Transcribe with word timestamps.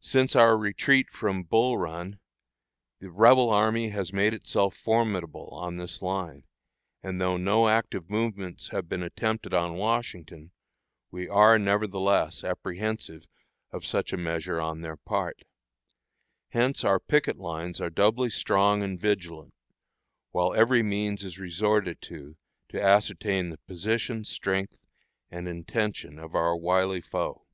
Since 0.00 0.34
our 0.34 0.56
retreat 0.56 1.10
from 1.10 1.42
Bull 1.42 1.76
Run, 1.76 2.20
the 3.00 3.10
Rebel 3.10 3.50
army 3.50 3.90
has 3.90 4.14
made 4.14 4.32
itself 4.32 4.74
formidable 4.74 5.50
on 5.52 5.76
this 5.76 6.00
line, 6.00 6.44
and 7.02 7.20
though 7.20 7.36
no 7.36 7.68
active 7.68 8.08
movements 8.08 8.68
have 8.68 8.88
been 8.88 9.02
attempted 9.02 9.52
on 9.52 9.74
Washington, 9.76 10.52
we 11.10 11.28
are, 11.28 11.58
nevertheless, 11.58 12.42
apprehensive 12.42 13.26
of 13.70 13.84
such 13.84 14.10
a 14.10 14.16
measure 14.16 14.58
on 14.58 14.80
their 14.80 14.96
part. 14.96 15.42
Hence 16.48 16.82
our 16.82 16.98
picket 16.98 17.36
lines 17.36 17.78
are 17.78 17.90
doubly 17.90 18.30
strong 18.30 18.82
and 18.82 18.98
vigilant, 18.98 19.52
while 20.30 20.54
every 20.54 20.82
means 20.82 21.22
is 21.22 21.38
resorted 21.38 22.00
to 22.00 22.38
to 22.70 22.82
ascertain 22.82 23.50
the 23.50 23.58
position, 23.58 24.24
strength, 24.24 24.80
and 25.30 25.46
intention 25.46 26.18
of 26.18 26.34
our 26.34 26.56
wily 26.56 27.02
foe. 27.02 27.44